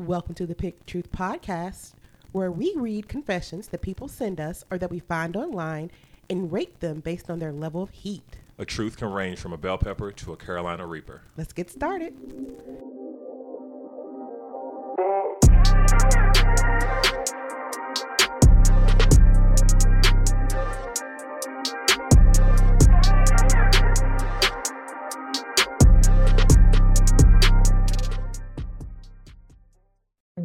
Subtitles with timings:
[0.00, 1.94] Welcome to the Pick Truth Podcast,
[2.30, 5.90] where we read confessions that people send us or that we find online
[6.30, 8.36] and rate them based on their level of heat.
[8.58, 11.22] A truth can range from a bell pepper to a Carolina Reaper.
[11.36, 12.14] Let's get started.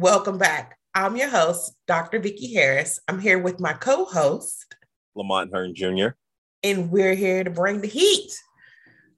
[0.04, 0.76] Welcome back.
[0.94, 2.18] I'm your host, Dr.
[2.18, 3.00] Vicki Harris.
[3.08, 4.76] I'm here with my co-host,
[5.14, 6.08] Lamont Hearn Jr.
[6.62, 8.30] and we're here to bring the heat.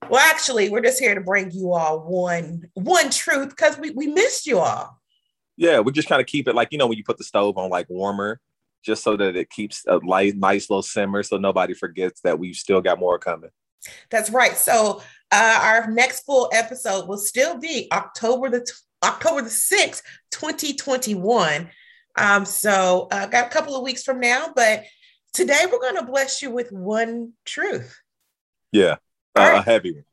[0.09, 4.07] Well, actually, we're just here to bring you all one one truth because we, we
[4.07, 5.01] missed you all.
[5.57, 7.59] Yeah, we just kind of keep it like you know when you put the stove
[7.59, 8.39] on like warmer,
[8.85, 12.55] just so that it keeps a light, nice little simmer, so nobody forgets that we've
[12.55, 13.51] still got more coming.
[14.09, 14.57] That's right.
[14.57, 18.71] So uh, our next full episode will still be October the
[19.03, 21.71] October the sixth, twenty twenty one.
[22.17, 24.85] Um, so I uh, got a couple of weeks from now, but
[25.35, 28.01] today we're going to bless you with one truth.
[28.73, 28.97] Yeah,
[29.35, 29.59] uh, right.
[29.59, 30.05] a heavy one.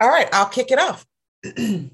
[0.00, 1.06] All right, I'll kick it off.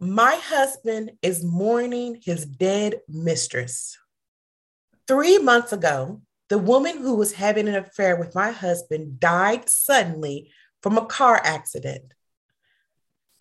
[0.00, 3.96] My husband is mourning his dead mistress.
[5.06, 10.50] Three months ago, the woman who was having an affair with my husband died suddenly
[10.82, 12.12] from a car accident.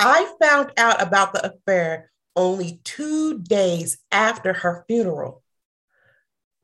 [0.03, 5.43] I found out about the affair only two days after her funeral.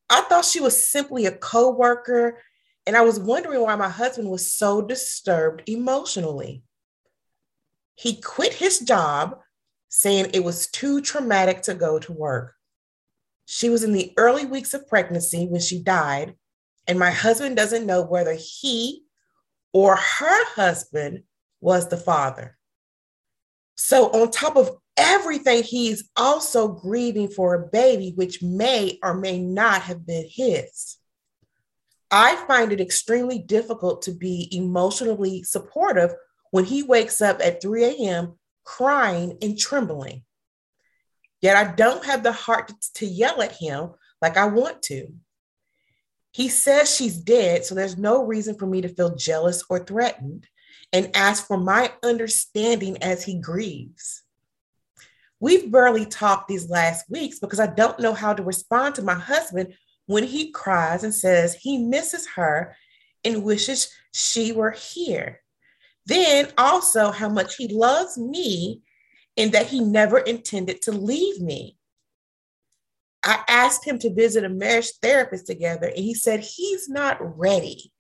[0.09, 2.39] I thought she was simply a co worker
[2.87, 6.63] and I was wondering why my husband was so disturbed emotionally.
[7.93, 9.37] He quit his job,
[9.89, 12.55] saying it was too traumatic to go to work.
[13.45, 16.35] She was in the early weeks of pregnancy when she died,
[16.87, 19.03] and my husband doesn't know whether he
[19.73, 21.23] or her husband
[21.61, 22.56] was the father.
[23.77, 29.39] So, on top of everything, he's also grieving for a baby, which may or may
[29.39, 30.97] not have been his.
[32.09, 36.13] I find it extremely difficult to be emotionally supportive
[36.51, 38.39] when he wakes up at 3 a.m.
[38.63, 40.23] crying and trembling.
[41.41, 43.91] Yet I don't have the heart to yell at him
[44.21, 45.07] like I want to.
[46.31, 50.47] He says she's dead, so there's no reason for me to feel jealous or threatened
[50.93, 54.23] and ask for my understanding as he grieves.
[55.39, 59.13] We've barely talked these last weeks because I don't know how to respond to my
[59.13, 59.73] husband
[60.07, 62.75] when he cries and says he misses her
[63.23, 65.41] and wishes she were here.
[66.05, 68.81] Then also how much he loves me
[69.35, 71.77] and that he never intended to leave me.
[73.23, 77.91] I asked him to visit a marriage therapist together, and he said he's not ready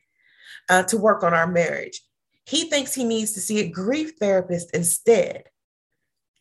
[0.69, 2.01] uh, to work on our marriage.
[2.47, 5.49] He thinks he needs to see a grief therapist instead.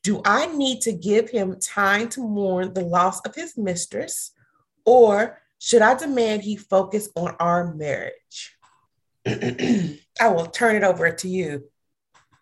[0.04, 4.30] Do I need to give him time to mourn the loss of his mistress,
[4.84, 8.56] or should I demand he focus on our marriage?
[9.26, 11.64] I will turn it over to you,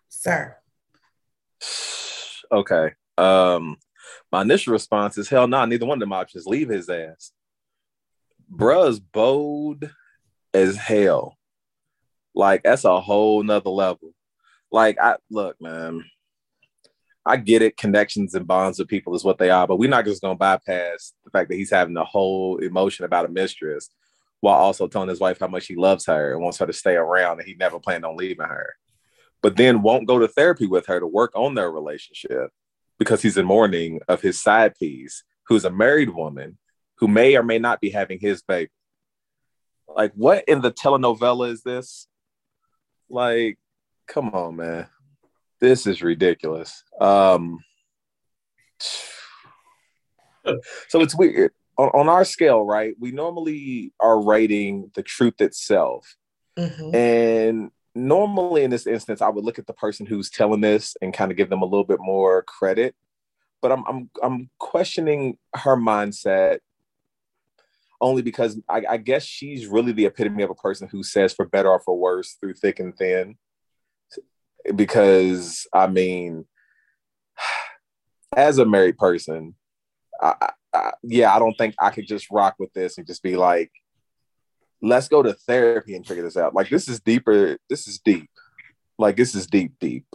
[0.09, 0.57] sir.
[2.51, 2.91] Okay.
[3.17, 3.77] Um,
[4.31, 6.45] my initial response is hell no, nah, neither one of them options.
[6.45, 7.31] Leave his ass.
[8.53, 9.89] Bruh's bold
[10.53, 11.39] as hell.
[12.35, 14.13] Like that's a whole nother level.
[14.71, 16.05] Like I look, man.
[17.25, 17.77] I get it.
[17.77, 21.13] Connections and bonds with people is what they are, but we're not just gonna bypass
[21.23, 23.89] the fact that he's having a whole emotion about a mistress
[24.41, 26.95] while also telling his wife how much he loves her and wants her to stay
[26.95, 28.75] around and he never planned on leaving her.
[29.41, 32.51] But then won't go to therapy with her to work on their relationship
[32.99, 36.57] because he's in mourning of his side piece, who's a married woman
[36.97, 38.71] who may or may not be having his baby.
[39.87, 42.07] Like, what in the telenovela is this?
[43.09, 43.57] Like,
[44.07, 44.87] come on, man.
[45.59, 46.83] This is ridiculous.
[46.99, 47.59] Um,
[50.87, 51.51] so it's weird.
[51.77, 52.95] On, on our scale, right?
[52.99, 56.15] We normally are rating the truth itself.
[56.57, 56.95] Mhm.
[56.95, 61.13] And normally in this instance, I would look at the person who's telling this and
[61.13, 62.95] kind of give them a little bit more credit.
[63.61, 66.59] But I'm I'm I'm questioning her mindset
[68.01, 71.45] only because I, I guess she's really the epitome of a person who says for
[71.45, 73.35] better or for worse through thick and thin.
[74.75, 76.45] Because I mean,
[78.35, 79.55] as a married person,
[80.21, 83.37] I, I, yeah, I don't think I could just rock with this and just be
[83.37, 83.71] like,
[84.81, 86.53] let's go to therapy and figure this out.
[86.53, 87.57] Like this is deeper.
[87.69, 88.29] This is deep.
[88.97, 90.05] Like this is deep, deep.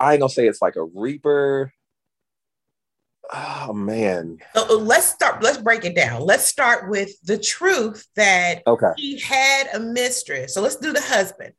[0.00, 1.72] I ain't gonna say it's like a reaper.
[3.32, 4.38] Oh man.
[4.54, 5.42] So uh, let's start.
[5.42, 6.22] Let's break it down.
[6.22, 8.92] Let's start with the truth that Okay.
[8.96, 10.54] he had a mistress.
[10.54, 11.52] So let's do the husband.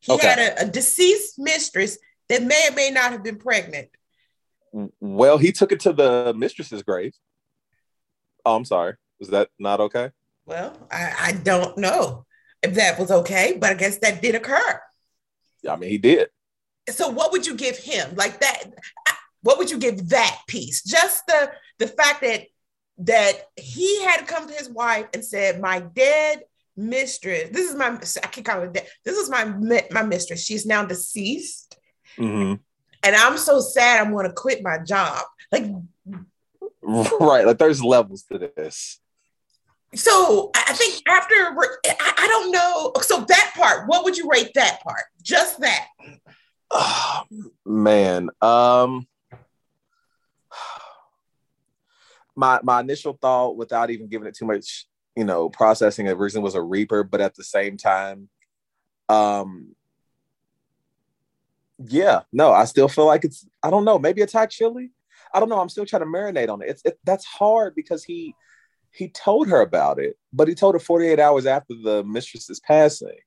[0.00, 0.26] He Okay.
[0.28, 1.98] had a, a deceased mistress
[2.28, 3.88] that may or may not have been pregnant.
[5.00, 7.14] Well, he took it to the mistress's grave.
[8.44, 8.94] Oh, I'm sorry.
[9.18, 10.10] Is that not okay?
[10.46, 12.26] Well, I, I don't know
[12.62, 14.80] if that was okay, but I guess that did occur.
[15.68, 16.28] I mean, he did.
[16.88, 18.14] So, what would you give him?
[18.14, 18.64] Like that?
[19.42, 20.82] What would you give that piece?
[20.82, 22.46] Just the the fact that
[22.98, 26.42] that he had come to his wife and said, "My dead
[26.76, 27.50] mistress.
[27.52, 27.88] This is my.
[28.22, 28.86] I can call it that.
[29.04, 29.44] This is my
[29.90, 30.44] my mistress.
[30.44, 31.76] She's now deceased,
[32.16, 32.54] hmm
[33.04, 34.00] and I'm so sad.
[34.00, 35.22] I'm going to quit my job.
[35.52, 35.66] Like,
[36.82, 37.46] Right.
[37.46, 39.00] Like there's levels to this.
[39.94, 42.92] so I think after I, I don't know.
[43.02, 45.02] So that part, what would you rate that part?
[45.22, 45.86] Just that.
[46.70, 47.22] Oh,
[47.66, 48.30] man.
[48.40, 49.06] Um
[52.38, 54.86] my my initial thought without even giving it too much,
[55.16, 58.28] you know, processing of reason was a reaper, but at the same time,
[59.08, 59.74] um
[61.84, 64.92] yeah, no, I still feel like it's I don't know, maybe a Thai chili.
[65.34, 65.60] I don't know.
[65.60, 66.68] I'm still trying to marinate on it.
[66.68, 68.34] It's it, that's hard because he
[68.92, 73.18] he told her about it, but he told her 48 hours after the mistress's passing,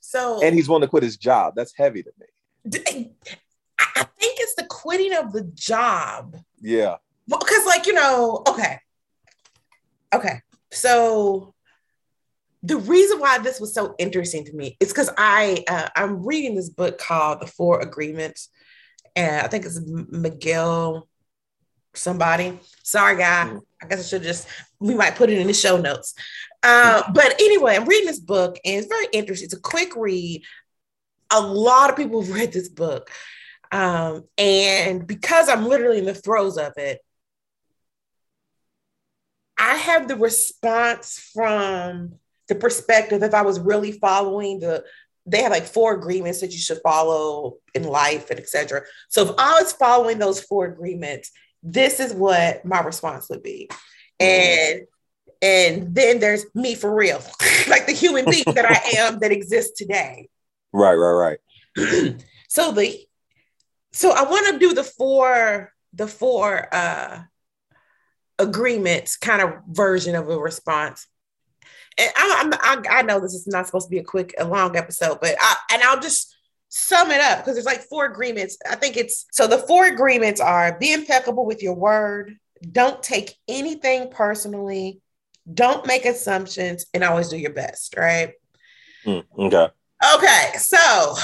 [0.00, 1.54] So and he's willing to quit his job.
[1.56, 3.14] That's heavy to me.
[3.78, 6.36] I think it's the quitting of the job.
[6.60, 6.96] Yeah.
[7.26, 8.78] Because like you know okay.
[10.14, 10.40] Okay.
[10.72, 11.54] So
[12.62, 16.54] the reason why this was so interesting to me is because i uh, i'm reading
[16.54, 18.48] this book called the four agreements
[19.14, 21.06] and i think it's miguel
[21.96, 22.58] somebody.
[22.82, 23.44] Sorry guy.
[23.46, 23.60] Mhm.
[23.82, 24.48] i guess i should just
[24.80, 26.14] we might put it in the show notes.
[26.62, 29.46] Uh, but anyway i'm reading this book and it's very interesting.
[29.46, 30.42] It's a quick read.
[31.30, 33.10] A lot of people have read this book.
[33.70, 37.00] Um, and because i'm literally in the throes of it
[39.58, 42.14] I have the response from
[42.48, 44.84] the perspective if I was really following the
[45.26, 48.82] they have like four agreements that you should follow in life and etc.
[49.08, 51.30] So if I was following those four agreements,
[51.62, 53.70] this is what my response would be.
[54.20, 54.82] And
[55.40, 57.22] and then there's me for real,
[57.68, 60.28] like the human being that I am that exists today.
[60.72, 61.38] Right, right,
[61.76, 62.22] right.
[62.48, 63.06] so the
[63.92, 67.22] so I want to do the four the four uh
[68.38, 71.06] agreements kind of version of a response.
[71.96, 74.44] And I, I'm, I, I know this is not supposed to be a quick, a
[74.44, 76.36] long episode, but I, and I'll just
[76.68, 78.58] sum it up because there's like four agreements.
[78.68, 82.36] I think it's so the four agreements are be impeccable with your word,
[82.72, 85.00] don't take anything personally,
[85.52, 88.32] don't make assumptions, and always do your best, right?
[89.06, 89.68] Mm, okay.
[90.16, 91.14] Okay, so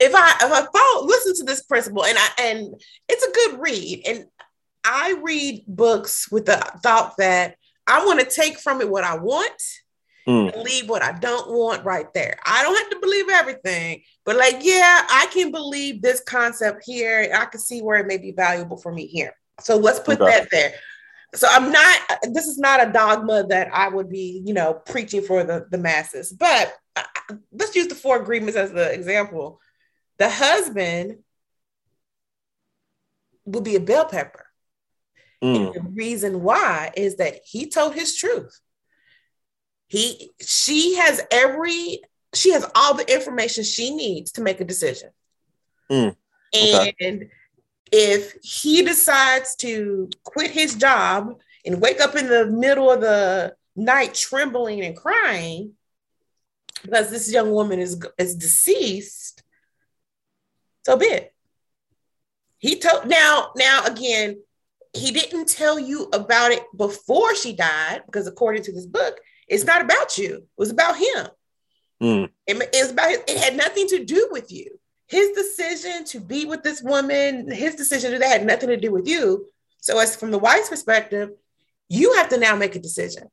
[0.00, 2.74] if I if I follow listen to this principle and I and
[3.08, 4.26] it's a good read and
[4.88, 7.56] I read books with the thought that
[7.86, 9.62] I want to take from it what I want
[10.26, 10.52] Mm.
[10.52, 12.36] and leave what I don't want right there.
[12.44, 17.22] I don't have to believe everything, but like, yeah, I can believe this concept here.
[17.22, 19.32] and I can see where it may be valuable for me here.
[19.60, 20.30] So let's put Okay.
[20.30, 20.74] that there.
[21.34, 22.00] So I'm not,
[22.34, 25.78] this is not a dogma that I would be, you know, preaching for the, the
[25.78, 27.04] masses, but uh,
[27.52, 29.60] let's use the four agreements as the example.
[30.18, 31.20] The husband
[33.46, 34.44] will be a bell pepper.
[35.42, 35.66] Mm.
[35.66, 38.60] And the reason why is that he told his truth.
[39.86, 42.00] He she has every
[42.34, 45.10] she has all the information she needs to make a decision.
[45.90, 46.14] Mm,
[46.52, 47.30] And okay.
[47.90, 53.54] if he decides to quit his job and wake up in the middle of the
[53.76, 55.72] night trembling and crying
[56.82, 59.42] because this young woman is is deceased,
[60.84, 61.34] so be it.
[62.58, 64.42] He told now now again
[64.98, 69.64] he didn't tell you about it before she died because according to this book it's
[69.64, 70.36] not about you.
[70.36, 71.26] It was about him.
[72.02, 72.30] Mm.
[72.46, 74.78] it, was about it had nothing to do with you.
[75.06, 78.92] His decision to be with this woman his decision to that had nothing to do
[78.92, 79.46] with you.
[79.78, 81.30] So as from the wife's perspective
[81.88, 83.28] you have to now make a decision.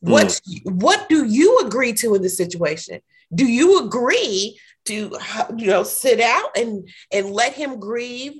[0.00, 3.00] What what do you agree to in this situation?
[3.34, 5.18] Do you agree to
[5.56, 8.34] you know sit out and and let him grieve?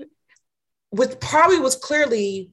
[0.90, 2.50] With probably was clearly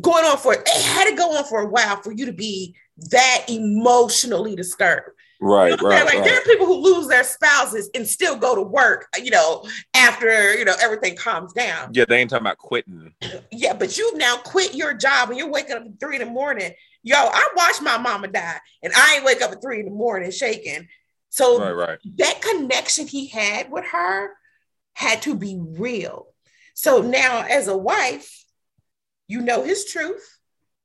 [0.00, 2.74] going on for it had to go on for a while for you to be
[3.10, 7.90] that emotionally disturbed Right, you know, right, like there are people who lose their spouses
[7.94, 12.18] and still go to work you know after you know everything calms down Yeah, they
[12.18, 13.12] ain't talking about quitting.
[13.52, 16.32] yeah but you now quit your job and you're waking up at three in the
[16.32, 16.72] morning
[17.02, 19.90] yo i watched my mama die and i ain't wake up at three in the
[19.92, 20.88] morning shaking
[21.28, 21.98] so Right, right.
[22.16, 24.30] that connection he had with her
[24.94, 26.28] had to be real.
[26.72, 28.45] So now, as a wife,
[29.28, 30.38] you know his truth.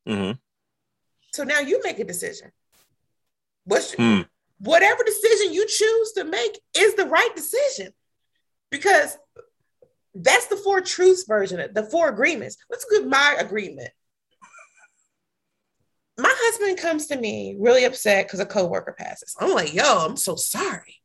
[0.06, 0.32] hmm
[1.34, 2.52] So now you make a decision.
[3.66, 4.22] What's, Hmm.
[4.60, 7.94] Whatever decision you choose to make is the right decision.
[8.70, 9.18] Because
[10.14, 12.58] that's the four truths version, of the four agreements.
[12.70, 13.90] Let's get my agreement.
[16.18, 19.36] My husband comes to me really upset because a coworker passes.
[19.40, 21.02] I'm like, yo, I'm so sorry.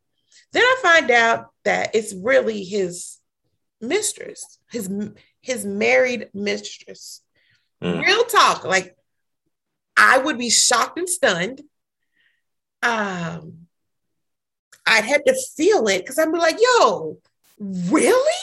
[0.53, 3.19] Then I find out that it's really his
[3.81, 4.91] mistress, his
[5.41, 7.23] his married mistress.
[7.83, 8.01] Mm.
[8.01, 8.97] Real talk, like
[9.97, 11.63] I would be shocked and stunned.
[12.83, 13.67] Um,
[14.87, 17.19] I'd have to feel it because I'd be like, yo,
[17.59, 18.41] really?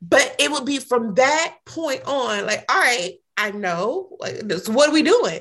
[0.00, 4.16] But it would be from that point on, like, all right, I know.
[4.18, 5.40] Like, this, what are we doing?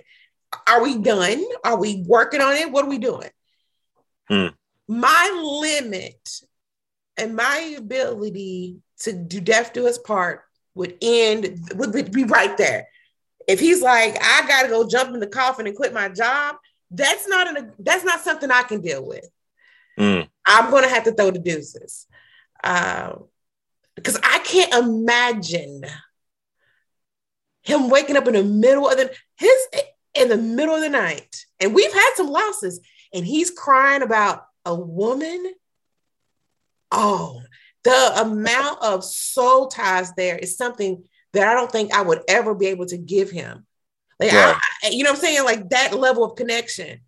[0.68, 1.44] Are we done?
[1.64, 2.72] Are we working on it?
[2.72, 3.30] What are we doing?
[4.30, 4.48] Hmm.
[4.88, 6.42] My limit
[7.18, 10.44] and my ability to do death do his part
[10.76, 12.88] would end, would be right there.
[13.48, 16.56] If he's like, I gotta go jump in the coffin and quit my job,
[16.90, 19.28] that's not an that's not something I can deal with.
[20.00, 20.28] Mm.
[20.46, 22.08] I'm gonna have to throw the deuces.
[22.64, 23.14] Uh,
[23.96, 25.84] because I can't imagine
[27.64, 29.68] him waking up in the middle of the his
[30.14, 31.46] in the middle of the night.
[31.60, 32.80] And we've had some losses,
[33.14, 35.54] and he's crying about a woman.
[36.92, 37.42] Oh,
[37.84, 42.54] the amount of soul ties there is something that I don't think I would ever
[42.54, 43.66] be able to give him.
[44.20, 44.58] Like yeah.
[44.84, 45.44] I, you know what I'm saying?
[45.44, 47.02] Like that level of connection.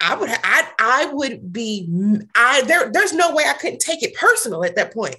[0.00, 1.88] I would I I would be
[2.34, 5.16] I there there's no way I couldn't take it personal at that point.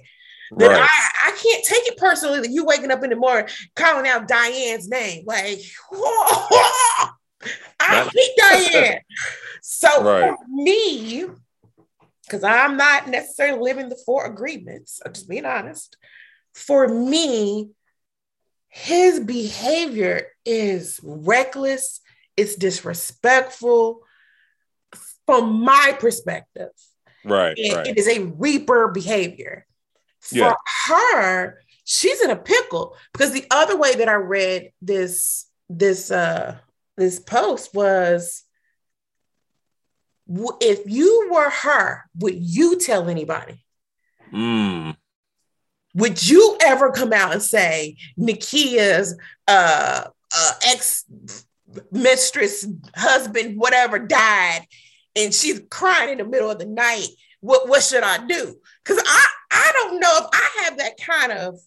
[0.56, 0.80] That right.
[0.80, 4.26] I, I can't take it personally that you waking up in the morning calling out
[4.26, 5.24] Diane's name.
[5.24, 5.60] Like,
[7.78, 9.00] I hate Diane.
[9.62, 10.30] So right.
[10.30, 11.26] for me,
[12.30, 15.96] because I'm not necessarily living the four agreements, I'm just being honest.
[16.54, 17.70] For me,
[18.68, 22.00] his behavior is reckless,
[22.36, 24.02] it's disrespectful
[25.26, 26.70] from my perspective.
[27.24, 27.86] Right, right.
[27.86, 29.66] It is a reaper behavior.
[30.20, 30.54] For yeah.
[30.86, 36.58] her, she's in a pickle because the other way that I read this this uh
[36.96, 38.44] this post was
[40.60, 43.64] if you were her, would you tell anybody?
[44.32, 44.96] Mm.
[45.94, 49.18] Would you ever come out and say Nikia's
[49.48, 50.04] uh,
[50.36, 51.04] uh, ex
[51.90, 54.66] mistress, husband, whatever died,
[55.16, 57.08] and she's crying in the middle of the night?
[57.40, 58.56] What what should I do?
[58.84, 61.58] Because I I don't know if I have that kind of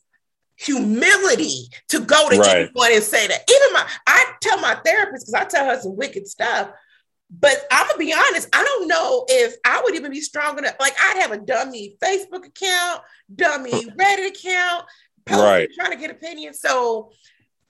[0.56, 2.56] humility to go to right.
[2.56, 3.42] anyone and say that.
[3.50, 6.70] Even my I tell my therapist because I tell her some wicked stuff.
[7.40, 10.76] But I'm gonna be honest, I don't know if I would even be strong enough.
[10.80, 13.02] Like I'd have a dummy Facebook account,
[13.34, 14.86] dummy Reddit account,
[15.30, 15.70] right.
[15.74, 16.60] trying to get opinions.
[16.60, 17.12] So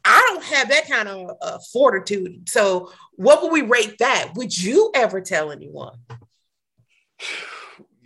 [0.03, 2.49] I don't have that kind of uh, fortitude.
[2.49, 4.33] So what would we rate that?
[4.35, 5.97] Would you ever tell anyone?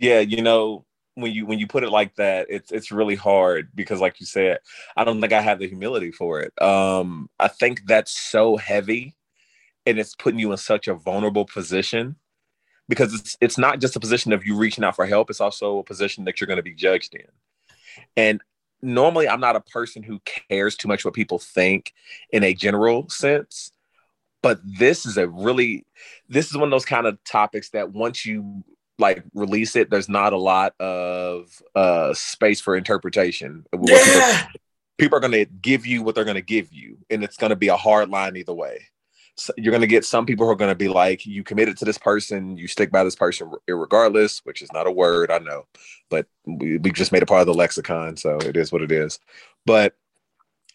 [0.00, 0.84] Yeah, you know,
[1.16, 4.26] when you when you put it like that, it's it's really hard because, like you
[4.26, 4.60] said,
[4.96, 6.62] I don't think I have the humility for it.
[6.62, 9.16] Um, I think that's so heavy
[9.86, 12.16] and it's putting you in such a vulnerable position
[12.88, 15.78] because it's it's not just a position of you reaching out for help it's also
[15.78, 17.26] a position that you're going to be judged in.
[18.16, 18.40] And
[18.80, 21.92] normally i'm not a person who cares too much what people think
[22.30, 23.72] in a general sense
[24.42, 25.84] but this is a really
[26.28, 28.62] this is one of those kind of topics that once you
[28.98, 33.64] like release it there's not a lot of uh space for interpretation.
[33.72, 34.42] Yeah.
[34.42, 34.60] people,
[34.98, 37.50] people are going to give you what they're going to give you and it's going
[37.50, 38.80] to be a hard line either way
[39.56, 41.84] you're going to get some people who are going to be like, you committed to
[41.84, 45.66] this person, you stick by this person regardless, which is not a word, I know,
[46.08, 48.16] but we, we just made a part of the lexicon.
[48.16, 49.18] So it is what it is.
[49.64, 49.94] But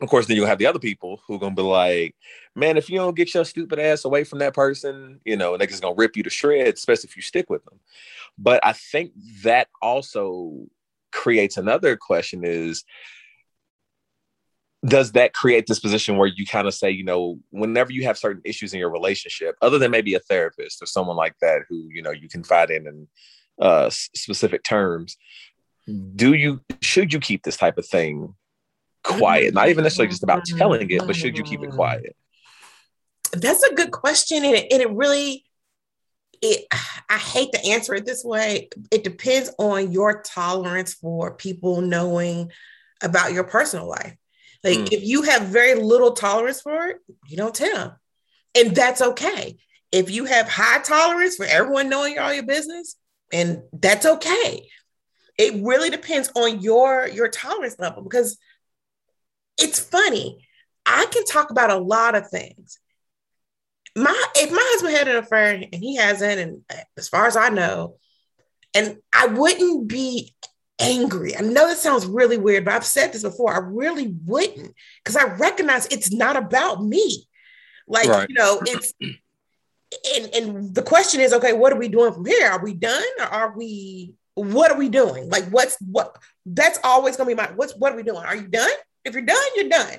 [0.01, 2.15] of course, then you'll have the other people who are going to be like,
[2.55, 5.67] man, if you don't get your stupid ass away from that person, you know, they're
[5.67, 7.79] just going to rip you to shreds, especially if you stick with them.
[8.37, 9.11] But I think
[9.43, 10.67] that also
[11.11, 12.83] creates another question is,
[14.85, 18.17] does that create this position where you kind of say, you know, whenever you have
[18.17, 21.87] certain issues in your relationship, other than maybe a therapist or someone like that who,
[21.89, 23.07] you know, you confide in in
[23.61, 25.15] uh, specific terms,
[26.15, 28.35] do you, should you keep this type of thing
[29.03, 29.53] quiet?
[29.53, 32.15] Not even necessarily just about telling it, but should you keep it quiet?
[33.31, 34.43] That's a good question.
[34.43, 35.45] And it, and it really,
[36.41, 36.65] it,
[37.09, 38.67] I hate to answer it this way.
[38.91, 42.51] It depends on your tolerance for people knowing
[43.01, 44.17] about your personal life
[44.63, 44.91] like mm.
[44.91, 47.97] if you have very little tolerance for it, you don't tell.
[48.55, 49.57] And that's okay.
[49.91, 52.95] If you have high tolerance for everyone knowing all your business,
[53.31, 54.69] and that's okay.
[55.37, 58.37] It really depends on your your tolerance level because
[59.59, 60.47] it's funny.
[60.85, 62.79] I can talk about a lot of things.
[63.95, 66.61] My if my husband had an affair and he hasn't, and
[66.97, 67.97] as far as I know,
[68.73, 70.33] and I wouldn't be
[70.83, 71.35] angry.
[71.35, 73.53] I know this sounds really weird, but I've said this before.
[73.53, 74.73] I really wouldn't
[75.03, 77.27] because I recognize it's not about me.
[77.87, 78.29] Like, right.
[78.29, 78.93] you know, it's
[80.15, 82.49] and, and the question is, okay, what are we doing from here?
[82.49, 85.29] Are we done or are we what are we doing?
[85.29, 88.23] Like what's what that's always gonna be my what's what are we doing?
[88.23, 88.71] Are you done?
[89.05, 89.97] If you're done, you're done.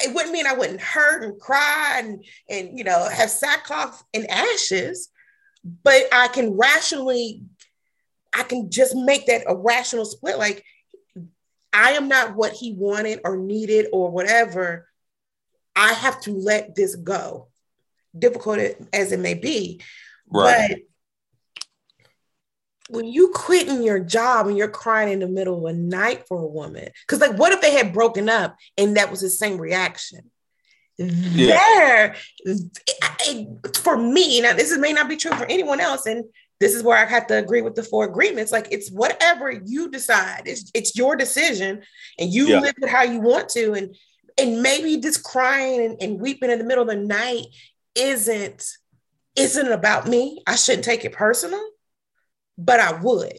[0.00, 4.28] It wouldn't mean I wouldn't hurt and cry and and you know have sackcloth and
[4.30, 5.08] ashes,
[5.82, 7.42] but I can rationally,
[8.38, 10.38] I can just make that a rational split.
[10.38, 10.64] Like
[11.72, 14.88] I am not what he wanted or needed or whatever.
[15.74, 17.48] I have to let this go,
[18.16, 18.60] difficult
[18.92, 19.80] as it may be.
[20.30, 20.68] Right.
[20.70, 20.78] But
[22.90, 26.40] when you quitting your job and you're crying in the middle of a night for
[26.40, 29.58] a woman, because like, what if they had broken up and that was the same
[29.58, 30.30] reaction?
[30.96, 31.58] Yeah.
[31.58, 36.24] There, it, for me, now this may not be true for anyone else, and
[36.60, 38.52] this is where I have to agree with the four agreements.
[38.52, 40.42] Like it's whatever you decide.
[40.46, 41.82] It's it's your decision,
[42.18, 42.60] and you yeah.
[42.60, 43.74] live it how you want to.
[43.74, 43.96] And
[44.36, 47.46] and maybe just crying and, and weeping in the middle of the night
[47.94, 48.64] isn't
[49.36, 50.42] isn't about me.
[50.46, 51.62] I shouldn't take it personal
[52.58, 53.38] but I would.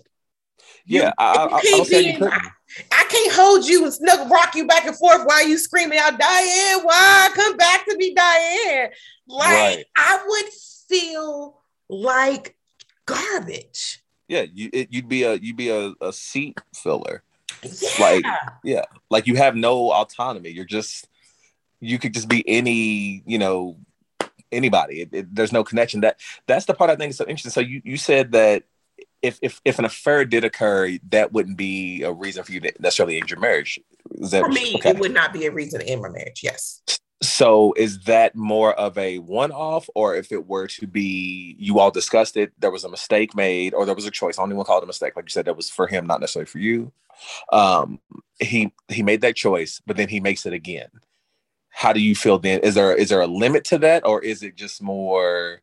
[0.86, 2.50] Yeah, you, I, I, I, I,
[2.92, 6.18] I, can't hold you and snuggle rock you back and forth while you screaming out,
[6.18, 8.90] Diane, why come back to me, Diane?
[9.28, 9.86] Like right.
[9.96, 10.46] I would
[10.88, 12.56] feel like
[13.10, 14.04] garbage.
[14.28, 17.24] Yeah, you it, you'd be a you'd be a, a seat filler.
[17.63, 17.89] Yeah.
[18.00, 18.25] Like
[18.63, 20.50] yeah, like you have no autonomy.
[20.50, 21.08] You're just
[21.80, 23.78] you could just be any you know
[24.51, 25.01] anybody.
[25.01, 26.01] It, it, there's no connection.
[26.01, 27.51] That that's the part I think is so interesting.
[27.51, 28.63] So you you said that
[29.22, 32.74] if if if an affair did occur, that wouldn't be a reason for you to
[32.80, 33.80] necessarily end your marriage.
[34.12, 34.92] That, for me, okay.
[34.92, 36.42] it would not be a reason to end my marriage.
[36.44, 36.82] Yes.
[37.22, 41.92] So is that more of a one-off, or if it were to be you all
[41.92, 44.40] discussed it, there was a mistake made, or there was a choice?
[44.40, 46.22] I don't even call it a mistake, like you said, that was for him, not
[46.22, 46.94] necessarily for you.
[47.52, 48.00] Um,
[48.40, 50.90] he he made that choice, but then he makes it again.
[51.70, 52.62] How do you feel then?
[52.62, 55.62] Is there is there a limit to that, or is it just more?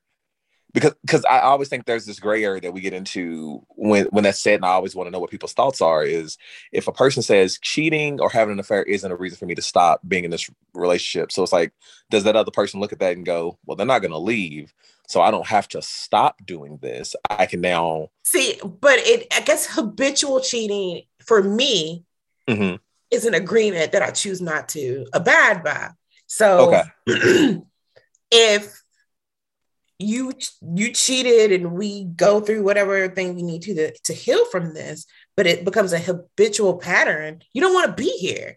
[0.77, 4.25] Because because I always think there's this gray area that we get into when when
[4.25, 6.05] that's said, and I always want to know what people's thoughts are.
[6.05, 6.37] Is
[6.71, 9.63] if a person says cheating or having an affair isn't a reason for me to
[9.63, 11.73] stop being in this relationship, so it's like,
[12.11, 14.75] does that other person look at that and go, well, they're not going to leave,
[15.09, 17.17] so I don't have to stop doing this.
[17.31, 22.05] I can now see, but it I guess habitual cheating for me
[22.47, 22.77] mm-hmm.
[23.11, 25.93] is an agreement that I choose not to abide by.
[26.27, 27.63] So okay.
[28.31, 28.83] if
[29.99, 34.45] you you cheated and we go through whatever thing we need to, to to heal
[34.47, 35.07] from this
[35.37, 37.43] but it becomes a habitual pattern.
[37.53, 38.57] You don't want to be here.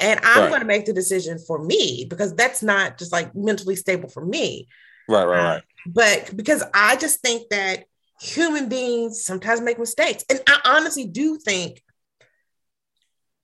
[0.00, 0.48] And i'm right.
[0.48, 4.24] going to make the decision for me because that's not just like mentally stable for
[4.24, 4.68] me.
[5.08, 5.62] Right right um, right.
[5.86, 7.84] but because i just think that
[8.20, 10.24] human beings sometimes make mistakes.
[10.28, 11.82] And i honestly do think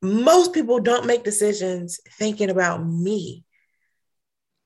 [0.02, 3.44] most people don't make decisions thinking about me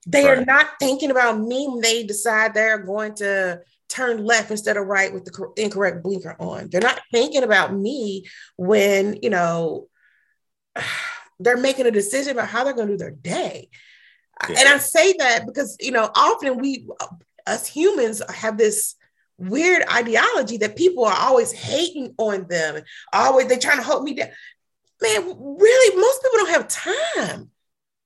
[0.06, 0.38] they right.
[0.38, 4.86] are not thinking about me when they decide they're going to turn left instead of
[4.86, 6.68] right with the incorrect blinker on.
[6.68, 9.88] They're not thinking about me when, you know,
[11.40, 13.68] they're making a decision about how they're going to do their day.
[14.48, 14.56] Yeah.
[14.58, 16.88] And I say that because, you know, often we,
[17.46, 18.94] us humans, have this
[19.38, 22.82] weird ideology that people are always hating on them.
[23.12, 24.28] Always, they're trying to hold me down.
[25.02, 27.50] Man, really, most people don't have time.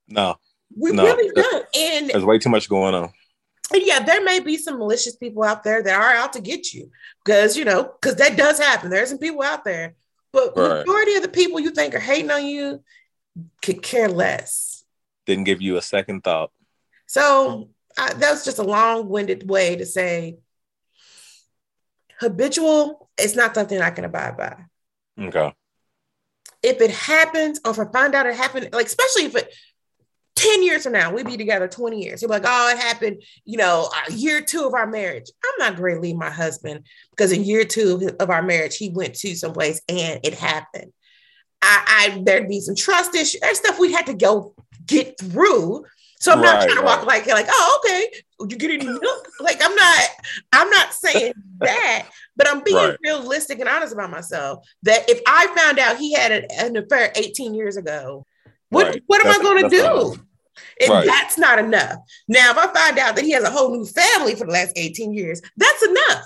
[0.09, 0.37] No.
[0.77, 1.67] We no, really don't.
[1.77, 3.11] And there's way too much going on.
[3.73, 6.91] yeah, there may be some malicious people out there that are out to get you
[7.25, 8.91] because you know, because that does happen.
[8.91, 9.95] There's some people out there,
[10.33, 10.87] but right.
[10.87, 12.83] majority of the people you think are hating on you
[13.63, 14.85] could care less.
[15.27, 16.51] Didn't give you a second thought.
[17.07, 20.39] So I, that was just a long-winded way to say
[22.21, 23.09] habitual.
[23.17, 24.57] It's not something I can abide by.
[25.21, 25.53] Okay.
[26.63, 29.53] If it happens, or if I find out it happened, like especially if it
[30.39, 32.23] 10 years from now, we'd be together 20 years.
[32.23, 35.29] You're like, oh, it happened, you know, uh, year two of our marriage.
[35.45, 38.89] I'm not going to leave my husband because in year two of our marriage, he
[38.91, 40.93] went to someplace and it happened.
[41.61, 43.41] I, I there'd be some trust issues.
[43.41, 44.55] There's stuff we had to go
[44.87, 45.85] get through.
[46.21, 48.21] So I'm right, not trying to walk like like, oh, okay.
[48.39, 49.29] You get any milk?
[49.41, 50.09] like I'm not,
[50.53, 52.97] I'm not saying that, but I'm being right.
[53.03, 54.65] realistic and honest about myself.
[54.85, 58.25] That if I found out he had an, an affair 18 years ago,
[58.71, 59.03] what right.
[59.09, 60.28] what am that's, I going to do?
[60.81, 61.07] And right.
[61.07, 61.99] that's not enough.
[62.29, 64.73] Now, if I find out that he has a whole new family for the last
[64.77, 66.25] 18 years, that's enough.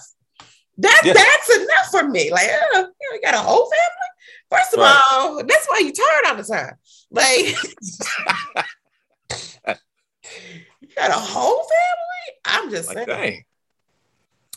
[0.79, 1.12] That yeah.
[1.12, 2.31] that's enough for me.
[2.31, 4.11] Like, uh, you, you got a whole family.
[4.51, 5.03] First of right.
[5.12, 6.75] all, that's why you tired all the time.
[7.11, 7.57] Like,
[10.81, 12.38] you got a whole family.
[12.45, 13.09] I'm just like, saying.
[13.09, 13.45] Dang.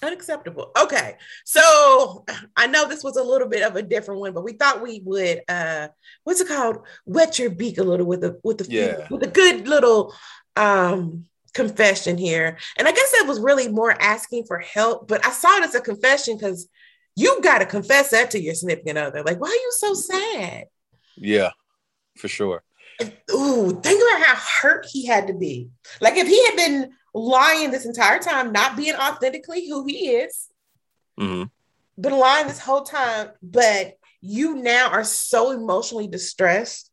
[0.04, 0.72] Unacceptable.
[0.80, 1.16] Okay.
[1.46, 4.82] So I know this was a little bit of a different one, but we thought
[4.82, 5.88] we would uh
[6.24, 6.80] what's it called?
[7.06, 9.08] Wet your beak a little with a with the Yeah.
[9.10, 10.14] with a good little
[10.58, 12.58] um confession here.
[12.78, 15.76] And I guess that was really more asking for help, but I saw it as
[15.76, 16.68] a confession because
[17.16, 19.24] you gotta confess that to your significant other.
[19.24, 20.66] Like, why are you so sad?
[21.16, 21.52] Yeah,
[22.18, 22.62] for sure.
[23.32, 25.70] Ooh, think about how hurt he had to be.
[26.02, 30.48] Like if he had been lying this entire time, not being authentically who he is,
[31.18, 31.44] hmm
[31.98, 36.92] been lying this whole time, but you now are so emotionally distressed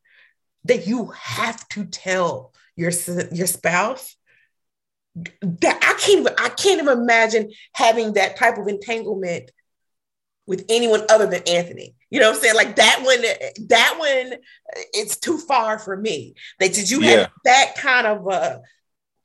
[0.64, 2.92] that you have to tell your
[3.32, 4.16] your spouse
[5.16, 9.50] that I can't even I can't even imagine having that type of entanglement
[10.46, 11.94] with anyone other than Anthony.
[12.10, 12.54] You know what I'm saying?
[12.54, 13.22] Like that one,
[13.68, 14.38] that one,
[14.92, 16.34] it's too far for me.
[16.60, 17.10] That did you Yeah.
[17.10, 18.60] have that kind of a,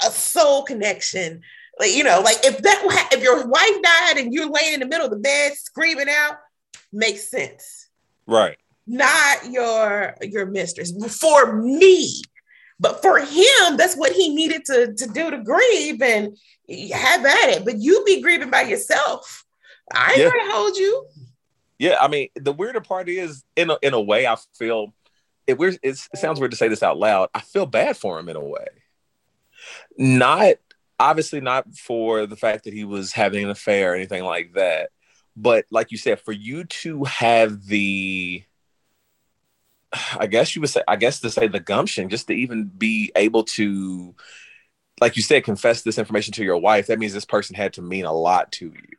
[0.06, 1.42] a soul connection?
[1.80, 4.88] Like, you know, like if that if your wife died and you're laying in the
[4.88, 6.38] middle of the bed screaming out,
[6.92, 7.90] makes sense.
[8.26, 8.58] Right.
[8.88, 10.92] Not your your mistress.
[11.20, 12.22] For me,
[12.80, 16.38] but for him, that's what he needed to, to do to grieve and
[16.94, 17.66] have at it.
[17.66, 19.46] But you be grieving by yourself.
[19.94, 20.30] I ain't Yeah.
[20.30, 21.08] gonna hold you.
[21.80, 24.94] Yeah, I mean, the weirder part is, in a, in a way, I feel
[25.46, 25.60] it.
[25.60, 25.78] Weird.
[25.84, 27.30] It sounds weird to say this out loud.
[27.36, 28.66] I feel bad for him in a way.
[29.98, 30.56] Not
[31.00, 34.90] obviously not for the fact that he was having an affair or anything like that,
[35.36, 38.44] but like you said, for you to have the,
[40.18, 43.12] I guess you would say, I guess to say the gumption, just to even be
[43.16, 44.16] able to,
[45.00, 46.88] like you said, confess this information to your wife.
[46.88, 48.98] That means this person had to mean a lot to you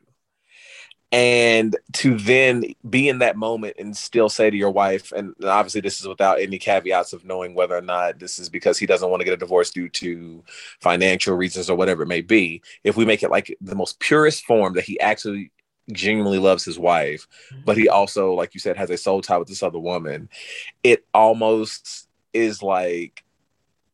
[1.11, 5.81] and to then be in that moment and still say to your wife and obviously
[5.81, 9.09] this is without any caveats of knowing whether or not this is because he doesn't
[9.09, 10.43] want to get a divorce due to
[10.79, 12.61] financial reasons or whatever it may be.
[12.83, 15.51] If we make it like the most purest form that he actually
[15.91, 17.63] genuinely loves his wife mm-hmm.
[17.65, 20.29] but he also like you said has a soul tie with this other woman
[20.83, 23.23] it almost is like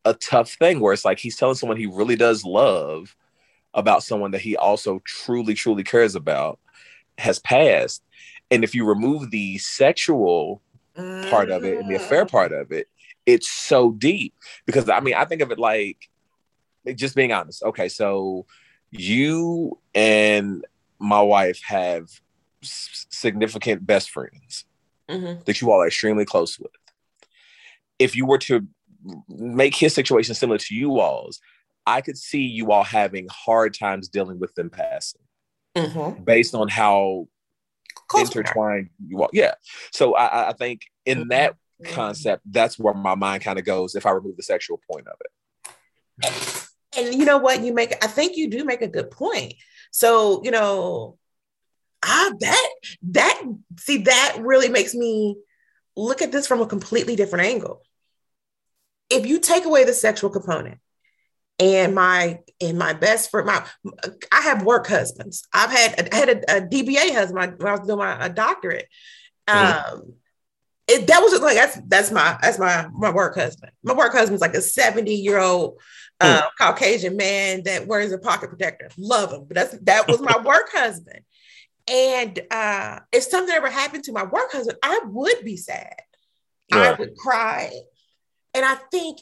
[0.04, 3.16] a tough thing where it's like he's telling someone he really does love
[3.72, 6.58] about someone that he also truly truly cares about
[7.18, 8.02] has passed.
[8.50, 10.62] And if you remove the sexual
[11.28, 12.88] part of it and the affair part of it,
[13.24, 14.34] it's so deep.
[14.66, 16.08] Because I mean, I think of it like
[16.94, 17.62] just being honest.
[17.62, 18.46] Okay, so
[18.90, 20.64] you and
[20.98, 22.08] my wife have
[22.62, 24.64] significant best friends
[25.08, 25.44] Mhm.
[25.44, 26.70] that you all are extremely close with.
[27.98, 28.66] If you were to
[29.28, 31.40] make his situation similar to you all's,
[31.86, 35.20] I could see you all having hard times dealing with them passing
[35.76, 36.24] Mhm.
[36.24, 37.28] based on how
[38.18, 39.28] intertwined you are.
[39.32, 39.54] Yeah.
[39.92, 41.28] So I, I- think in Mhm.
[41.30, 45.06] that concept, that's where my mind kind of goes if I remove the sexual point
[45.06, 46.68] of it.
[46.96, 47.60] And you know what?
[47.62, 49.54] You make I think you do make a good point.
[49.90, 51.18] So, you know,
[52.02, 52.70] ah that
[53.10, 53.42] that
[53.78, 55.36] see that really makes me
[55.96, 57.82] look at this from a completely different angle.
[59.10, 60.78] If you take away the sexual component
[61.58, 63.64] and my and my best friend, my
[64.32, 65.46] I have work husbands.
[65.52, 68.88] I've had I had a, a DBA husband when I was doing my a doctorate.
[69.48, 70.14] Um
[70.88, 73.72] it, that was just like that's that's my that's my my work husband.
[73.82, 75.80] My work husband's like a 70 year old
[76.20, 78.88] uh, Caucasian man that wears a pocket protector.
[78.96, 81.20] Love him, but that's that was my work husband.
[81.88, 86.00] And uh, if something ever happened to my work husband, I would be sad.
[86.72, 87.70] I would cry,
[88.54, 89.20] and I think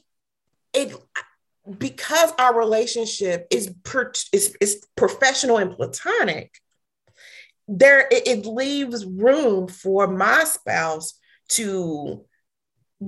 [0.72, 0.94] it
[1.78, 6.52] because our relationship is per, is, is professional and platonic.
[7.66, 11.18] There, it, it leaves room for my spouse
[11.50, 12.24] to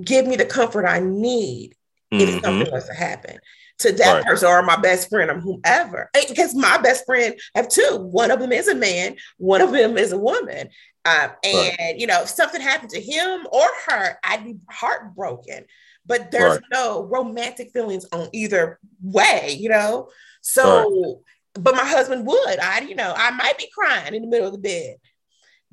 [0.03, 1.75] give me the comfort I need
[2.11, 2.43] if Mhm.
[2.43, 3.39] something was to happen
[3.79, 4.25] to that Right.
[4.25, 6.09] person or my best friend or whomever.
[6.29, 7.99] Because my best friend have two.
[8.11, 10.71] One of them is a man, one of them is a woman.
[11.05, 15.67] Um, and you know, if something happened to him or her, I'd be heartbroken.
[16.07, 16.63] But there's Right.
[16.73, 20.09] no romantic feelings on either way, you know.
[20.41, 21.23] So,
[21.55, 22.59] but my husband would.
[22.61, 24.97] I, you know, I might be crying in the middle of the bed.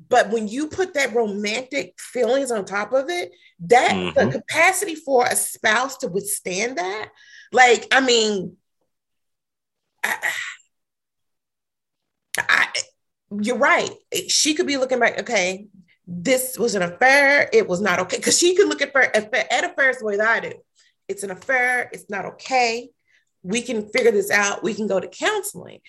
[0.08, 4.32] But when you put that romantic feelings on top of it, that the Mhm.
[4.32, 7.10] capacity for a spouse to withstand that,
[7.52, 8.56] like, I mean,
[10.02, 10.16] I,
[12.38, 12.66] I,
[13.40, 13.90] you're right.
[14.28, 15.68] She could be looking back, okay,
[16.06, 17.48] this was an affair.
[17.52, 18.16] It was not okay.
[18.16, 20.52] Because she could look at, at affairs the way that I do.
[21.08, 21.88] It's an affair.
[21.92, 22.90] It's not okay.
[23.42, 24.62] We can figure this out.
[24.62, 25.80] We can go to counseling.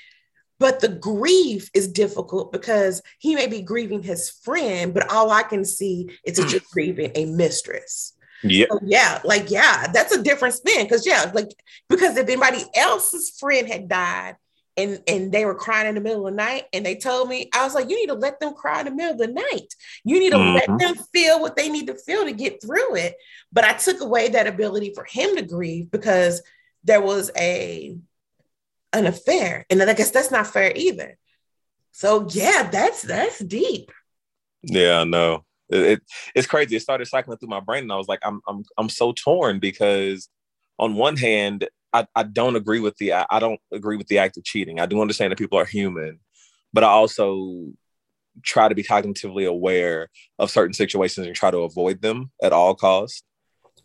[0.58, 5.44] But the grief is difficult because he may be grieving his friend, but all I
[5.44, 8.14] can see is that you're grieving a mistress.
[8.42, 8.68] Yeah.
[8.70, 10.86] So yeah, like yeah, that's a different spin.
[10.86, 11.50] Because yeah, like
[11.90, 14.36] because if anybody else's friend had died
[14.78, 17.50] and and they were crying in the middle of the night and they told me
[17.54, 19.74] i was like you need to let them cry in the middle of the night.
[20.04, 20.72] You need to mm-hmm.
[20.72, 23.16] let them feel what they need to feel to get through it.
[23.52, 26.42] But i took away that ability for him to grieve because
[26.84, 27.98] there was a
[28.94, 29.66] an affair.
[29.70, 31.18] And i guess that's not fair either.
[31.92, 33.92] So yeah that's that's deep.
[34.64, 36.02] Yeah no it, it,
[36.36, 36.76] it's crazy.
[36.76, 39.60] It started cycling through my brain and i was like i'm i'm i'm so torn
[39.60, 40.30] because
[40.78, 44.38] on one hand I, I don't agree with the I don't agree with the act
[44.38, 44.80] of cheating.
[44.80, 46.20] I do understand that people are human,
[46.74, 47.68] but I also
[48.44, 52.76] try to be cognitively aware of certain situations and try to avoid them at all
[52.76, 53.24] costs.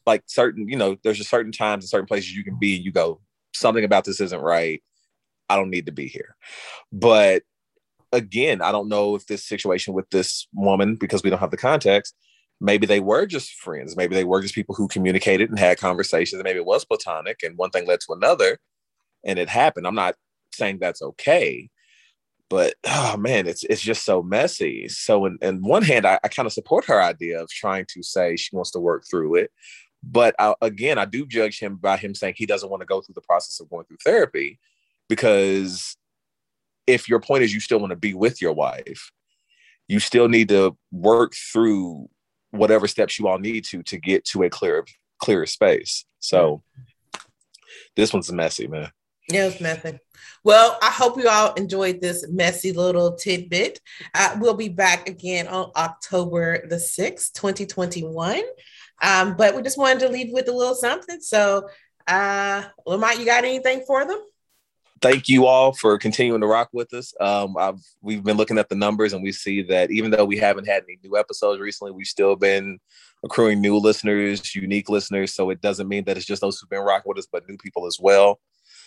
[0.07, 2.85] Like certain, you know, there's just certain times and certain places you can be and
[2.85, 3.21] you go,
[3.55, 4.83] something about this isn't right.
[5.49, 6.35] I don't need to be here.
[6.93, 7.43] But
[8.13, 11.57] again, I don't know if this situation with this woman, because we don't have the
[11.57, 12.17] context,
[12.61, 13.97] maybe they were just friends.
[13.97, 16.39] Maybe they were just people who communicated and had conversations.
[16.39, 18.59] And maybe it was platonic and one thing led to another
[19.25, 19.87] and it happened.
[19.87, 20.17] I'm not
[20.53, 21.71] saying that's okay,
[22.49, 24.89] but oh man, it's it's just so messy.
[24.89, 28.03] So in, in one hand, I, I kind of support her idea of trying to
[28.03, 29.51] say she wants to work through it.
[30.03, 33.01] But I, again, I do judge him by him saying he doesn't want to go
[33.01, 34.59] through the process of going through therapy
[35.09, 35.97] because
[36.87, 39.13] if your point is you still want to be with your wife,
[39.89, 42.09] you still need to work through
[42.51, 44.85] whatever steps you all need to to get to a clear
[45.19, 46.05] clearer space.
[46.19, 46.63] So
[47.97, 48.91] this one's messy, man.
[49.29, 49.99] Yeah, it's messy.
[50.43, 53.81] Well, I hope you all enjoyed this messy little tidbit.
[54.15, 58.43] Uh, we'll be back again on October the 6th, 2021.
[59.03, 61.21] Um, but we just wanted to leave with a little something.
[61.21, 61.69] So,
[62.09, 64.19] uh, Lamont, you got anything for them?
[65.01, 67.15] Thank you all for continuing to rock with us.
[67.21, 70.37] Um, I've we've been looking at the numbers and we see that even though we
[70.37, 72.79] haven't had any new episodes recently, we've still been
[73.25, 75.35] accruing new listeners, unique listeners.
[75.35, 77.57] So it doesn't mean that it's just those who've been rocking with us, but new
[77.57, 78.41] people as well.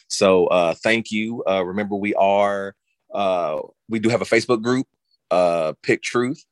[0.09, 1.43] So uh, thank you.
[1.49, 2.75] Uh, remember, we are
[3.13, 4.87] uh, we do have a Facebook group,
[5.31, 6.43] uh, Pick Truth,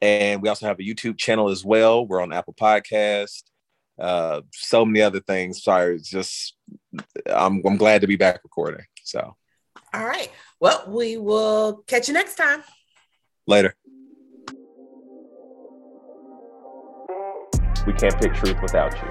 [0.00, 2.06] and we also have a YouTube channel as well.
[2.06, 3.42] We're on Apple Podcast
[3.98, 6.56] uh so many other things sorry just
[7.26, 9.36] i'm i'm glad to be back recording so,
[9.92, 10.30] all right.
[10.60, 12.62] Well, we will catch you next time.
[13.46, 13.74] Later.
[17.86, 19.10] We can't pick truth without you.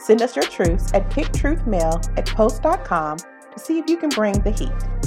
[0.00, 4.50] Send us your truths at picktruthmail at post.com to see if you can bring the
[4.50, 5.03] heat.